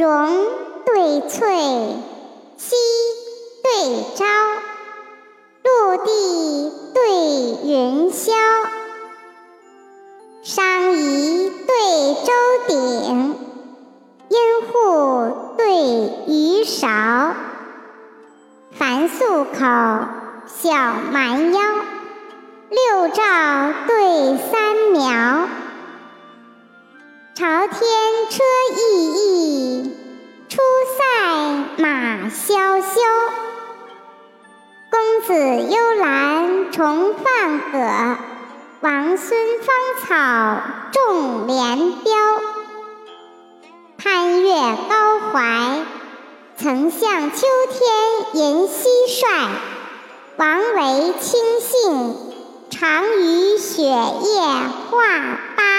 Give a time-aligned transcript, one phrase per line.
[0.00, 0.46] 荣
[0.86, 1.46] 对翠，
[2.56, 2.74] 夕
[3.62, 4.24] 对朝，
[5.62, 7.02] 陆地对
[7.66, 8.32] 云霄，
[10.42, 12.32] 商夷对周
[12.66, 13.36] 鼎，
[14.30, 14.38] 阴
[14.72, 15.74] 户对
[16.28, 16.88] 鱼勺，
[18.72, 19.60] 凡素口，
[20.46, 20.70] 小
[21.12, 21.60] 蛮腰，
[22.70, 23.22] 六照
[23.86, 25.46] 对三苗，
[27.34, 27.78] 朝天
[28.30, 28.42] 车
[31.80, 33.00] 马萧萧。
[34.90, 37.78] 公子幽兰重放葛，
[38.80, 39.66] 王孙芳
[40.02, 40.60] 草
[40.92, 42.12] 重连标。
[43.96, 45.78] 攀越高怀，
[46.58, 49.48] 曾向秋天吟蟋蟀；
[50.36, 52.14] 王维清信，
[52.68, 54.42] 常与雪夜
[54.90, 54.98] 话
[55.56, 55.69] 芭。